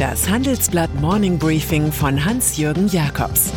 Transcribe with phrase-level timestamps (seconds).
[0.00, 3.52] Das Handelsblatt Morning Briefing von Hans-Jürgen Jakobs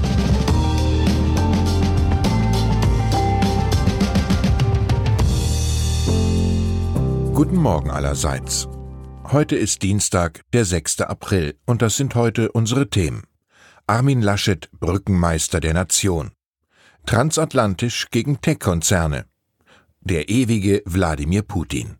[7.34, 8.68] Guten Morgen allerseits.
[9.32, 11.00] Heute ist Dienstag, der 6.
[11.04, 13.24] April, und das sind heute unsere Themen.
[13.88, 16.32] Armin Laschet, Brückenmeister der Nation.
[17.06, 19.28] Transatlantisch gegen Tech-Konzerne.
[20.02, 22.00] Der ewige Wladimir Putin.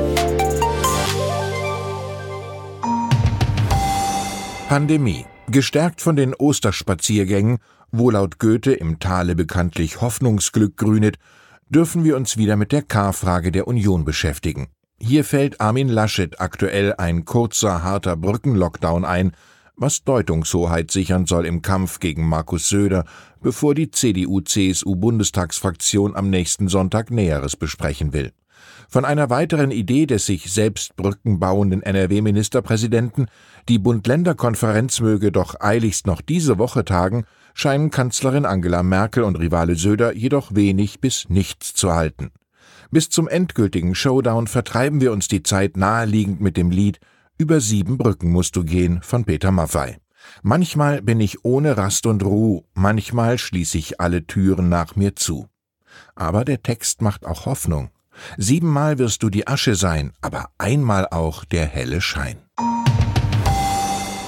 [4.71, 5.25] Pandemie.
[5.49, 7.57] Gestärkt von den Osterspaziergängen,
[7.91, 11.17] wo laut Goethe im Tale bekanntlich Hoffnungsglück grünet,
[11.67, 14.69] dürfen wir uns wieder mit der K-Frage der Union beschäftigen.
[14.97, 19.33] Hier fällt Armin Laschet aktuell ein kurzer, harter Brückenlockdown ein,
[19.75, 23.03] was Deutungshoheit sichern soll im Kampf gegen Markus Söder,
[23.41, 28.31] bevor die CDU-CSU-Bundestagsfraktion am nächsten Sonntag Näheres besprechen will.
[28.89, 33.27] Von einer weiteren Idee des sich selbst Brücken bauenden NRW-Ministerpräsidenten,
[33.69, 39.75] die Bund-Länder-Konferenz möge doch eiligst noch diese Woche tagen, scheinen Kanzlerin Angela Merkel und Rivale
[39.75, 42.31] Söder jedoch wenig bis nichts zu halten.
[42.91, 46.99] Bis zum endgültigen Showdown vertreiben wir uns die Zeit naheliegend mit dem Lied
[47.37, 49.97] Über sieben Brücken musst du gehen von Peter Maffei.
[50.43, 55.47] Manchmal bin ich ohne Rast und Ruhe, manchmal schließe ich alle Türen nach mir zu.
[56.15, 57.89] Aber der Text macht auch Hoffnung.
[58.37, 62.37] Siebenmal wirst du die Asche sein, aber einmal auch der helle Schein.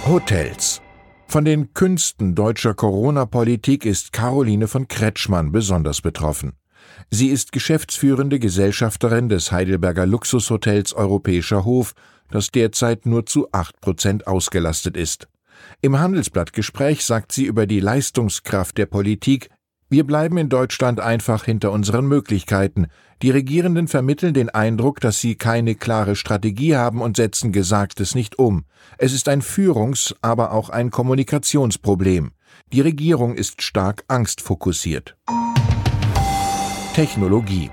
[0.05, 0.81] Hotels.
[1.27, 6.53] Von den Künsten deutscher Corona-Politik ist Caroline von Kretschmann besonders betroffen.
[7.09, 11.93] Sie ist geschäftsführende Gesellschafterin des Heidelberger Luxushotels Europäischer Hof,
[12.29, 15.27] das derzeit nur zu acht Prozent ausgelastet ist.
[15.81, 19.49] Im Handelsblattgespräch sagt sie über die Leistungskraft der Politik,
[19.93, 22.87] wir bleiben in Deutschland einfach hinter unseren Möglichkeiten.
[23.21, 28.39] Die Regierenden vermitteln den Eindruck, dass sie keine klare Strategie haben und setzen Gesagtes nicht
[28.39, 28.65] um.
[28.97, 32.31] Es ist ein Führungs-, aber auch ein Kommunikationsproblem.
[32.71, 35.15] Die Regierung ist stark angstfokussiert.
[36.95, 37.69] Technologie.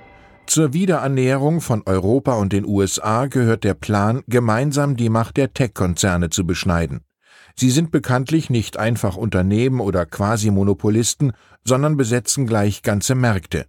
[0.47, 6.29] Zur Wiederannäherung von Europa und den USA gehört der Plan, gemeinsam die Macht der Tech-Konzerne
[6.29, 7.01] zu beschneiden.
[7.57, 11.33] Sie sind bekanntlich nicht einfach Unternehmen oder Quasi-Monopolisten,
[11.65, 13.67] sondern besetzen gleich ganze Märkte.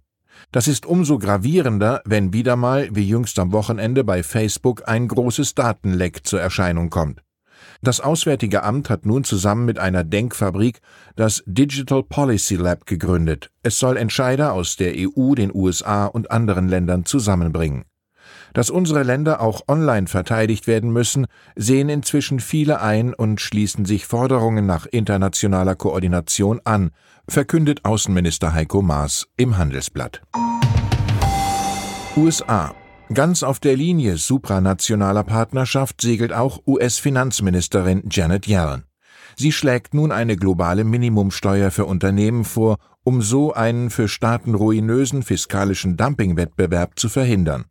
[0.50, 5.54] Das ist umso gravierender, wenn wieder mal, wie jüngst am Wochenende bei Facebook, ein großes
[5.54, 7.22] Datenleck zur Erscheinung kommt.
[7.80, 10.80] Das Auswärtige Amt hat nun zusammen mit einer Denkfabrik
[11.16, 13.50] das Digital Policy Lab gegründet.
[13.62, 17.84] Es soll Entscheider aus der EU, den USA und anderen Ländern zusammenbringen.
[18.52, 21.26] Dass unsere Länder auch online verteidigt werden müssen,
[21.56, 26.90] sehen inzwischen viele ein und schließen sich Forderungen nach internationaler Koordination an,
[27.28, 30.22] verkündet Außenminister Heiko Maas im Handelsblatt.
[32.16, 32.74] USA
[33.12, 38.84] Ganz auf der Linie supranationaler Partnerschaft segelt auch US-Finanzministerin Janet Yellen.
[39.36, 45.22] Sie schlägt nun eine globale Minimumsteuer für Unternehmen vor, um so einen für Staaten ruinösen
[45.22, 47.66] fiskalischen Dumpingwettbewerb zu verhindern.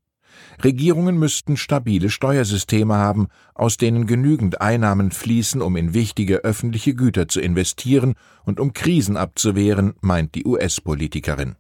[0.64, 7.28] Regierungen müssten stabile Steuersysteme haben, aus denen genügend Einnahmen fließen, um in wichtige öffentliche Güter
[7.28, 11.56] zu investieren und um Krisen abzuwehren, meint die US-Politikerin.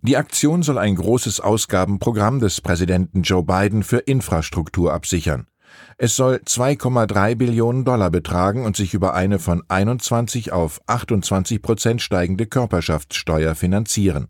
[0.00, 5.48] Die Aktion soll ein großes Ausgabenprogramm des Präsidenten Joe Biden für Infrastruktur absichern.
[5.96, 12.00] Es soll 2,3 Billionen Dollar betragen und sich über eine von 21 auf 28 Prozent
[12.00, 14.28] steigende Körperschaftssteuer finanzieren.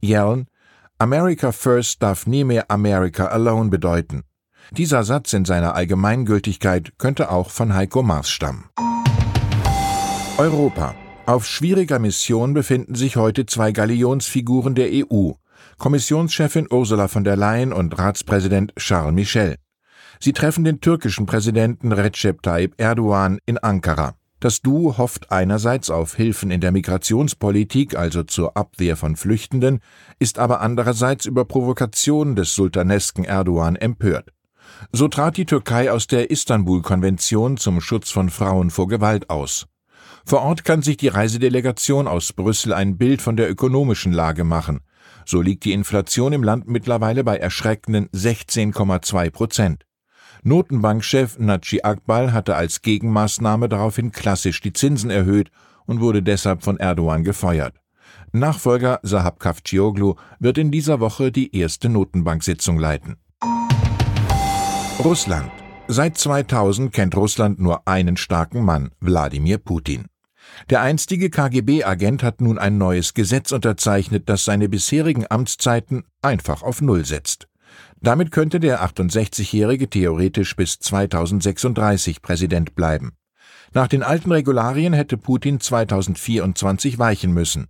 [0.00, 0.46] Yellen,
[1.02, 4.22] America First darf nie mehr America Alone bedeuten.
[4.70, 8.70] Dieser Satz in seiner Allgemeingültigkeit könnte auch von Heiko Maas stammen.
[10.38, 10.94] Europa.
[11.26, 15.32] Auf schwieriger Mission befinden sich heute zwei Galionsfiguren der EU,
[15.76, 19.56] Kommissionschefin Ursula von der Leyen und Ratspräsident Charles Michel.
[20.20, 24.14] Sie treffen den türkischen Präsidenten Recep Tayyip Erdogan in Ankara.
[24.42, 29.78] Das Duo hofft einerseits auf Hilfen in der Migrationspolitik, also zur Abwehr von Flüchtenden,
[30.18, 34.32] ist aber andererseits über Provokationen des sultanesken Erdogan empört.
[34.90, 39.68] So trat die Türkei aus der Istanbul-Konvention zum Schutz von Frauen vor Gewalt aus.
[40.26, 44.80] Vor Ort kann sich die Reisedelegation aus Brüssel ein Bild von der ökonomischen Lage machen.
[45.24, 49.84] So liegt die Inflation im Land mittlerweile bei erschreckenden 16,2 Prozent.
[50.44, 55.52] Notenbankchef Naci Akbal hatte als Gegenmaßnahme daraufhin klassisch die Zinsen erhöht
[55.86, 57.74] und wurde deshalb von Erdogan gefeuert.
[58.32, 63.18] Nachfolger Sahab Kavcioglu wird in dieser Woche die erste Notenbanksitzung leiten.
[64.98, 65.50] Russland.
[65.86, 70.06] Seit 2000 kennt Russland nur einen starken Mann, Wladimir Putin.
[70.70, 76.80] Der einstige KGB-Agent hat nun ein neues Gesetz unterzeichnet, das seine bisherigen Amtszeiten einfach auf
[76.80, 77.48] Null setzt.
[78.02, 83.12] Damit könnte der 68-Jährige theoretisch bis 2036 Präsident bleiben.
[83.74, 87.68] Nach den alten Regularien hätte Putin 2024 weichen müssen.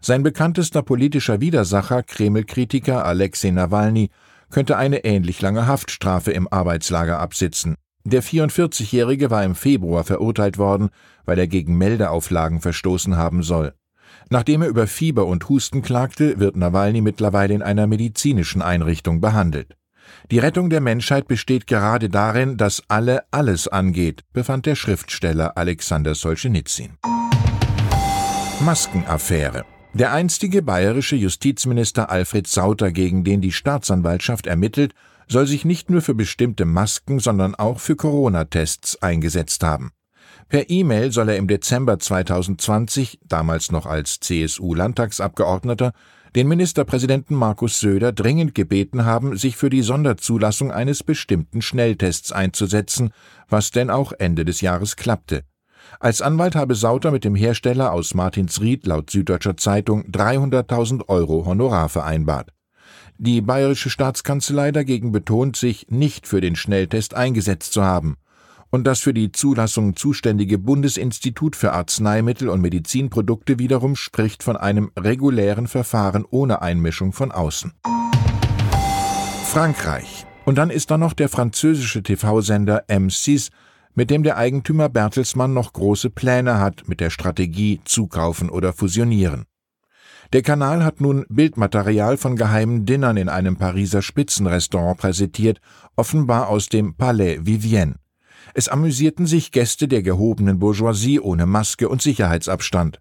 [0.00, 4.10] Sein bekanntester politischer Widersacher, Kreml-Kritiker Alexei Nawalny,
[4.50, 7.76] könnte eine ähnlich lange Haftstrafe im Arbeitslager absitzen.
[8.04, 10.90] Der 44-Jährige war im Februar verurteilt worden,
[11.24, 13.74] weil er gegen Meldeauflagen verstoßen haben soll.
[14.30, 19.76] Nachdem er über Fieber und Husten klagte, wird Nawalny mittlerweile in einer medizinischen Einrichtung behandelt.
[20.30, 26.14] Die Rettung der Menschheit besteht gerade darin, dass alle alles angeht, befand der Schriftsteller Alexander
[26.14, 26.96] Solzhenitsyn.
[28.60, 34.94] Maskenaffäre der einstige bayerische Justizminister Alfred Sauter, gegen den die Staatsanwaltschaft ermittelt,
[35.26, 39.90] soll sich nicht nur für bestimmte Masken, sondern auch für Corona-Tests eingesetzt haben.
[40.48, 45.92] Per E-Mail soll er im Dezember 2020, damals noch als CSU-Landtagsabgeordneter,
[46.34, 53.10] den Ministerpräsidenten Markus Söder dringend gebeten haben, sich für die Sonderzulassung eines bestimmten Schnelltests einzusetzen,
[53.48, 55.42] was denn auch Ende des Jahres klappte.
[56.00, 61.90] Als Anwalt habe Sauter mit dem Hersteller aus Martinsried laut Süddeutscher Zeitung 300.000 Euro Honorar
[61.90, 62.52] vereinbart.
[63.18, 68.16] Die bayerische Staatskanzlei dagegen betont, sich nicht für den Schnelltest eingesetzt zu haben.
[68.70, 74.90] Und das für die Zulassung zuständige Bundesinstitut für Arzneimittel und Medizinprodukte wiederum spricht von einem
[74.98, 77.72] regulären Verfahren ohne Einmischung von außen.
[79.44, 80.26] Frankreich.
[80.44, 83.50] Und dann ist da noch der französische TV-Sender M6,
[83.94, 89.44] mit dem der Eigentümer Bertelsmann noch große Pläne hat mit der Strategie zukaufen oder fusionieren.
[90.34, 95.60] Der Kanal hat nun Bildmaterial von geheimen Dinnern in einem Pariser Spitzenrestaurant präsentiert,
[95.96, 97.96] offenbar aus dem Palais Vivienne.
[98.54, 103.00] Es amüsierten sich Gäste der gehobenen Bourgeoisie ohne Maske und Sicherheitsabstand.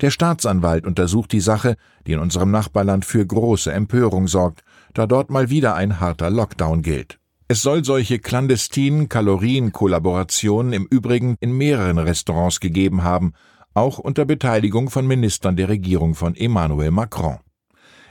[0.00, 1.76] Der Staatsanwalt untersucht die Sache,
[2.06, 4.62] die in unserem Nachbarland für große Empörung sorgt,
[4.94, 7.18] da dort mal wieder ein harter Lockdown gilt.
[7.48, 13.32] Es soll solche clandestinen Kalorienkollaborationen im Übrigen in mehreren Restaurants gegeben haben,
[13.74, 17.38] auch unter Beteiligung von Ministern der Regierung von Emmanuel Macron.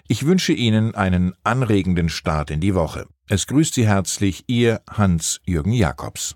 [0.07, 3.05] Ich wünsche Ihnen einen anregenden Start in die Woche.
[3.27, 6.35] Es grüßt Sie herzlich Ihr Hans-Jürgen Jakobs.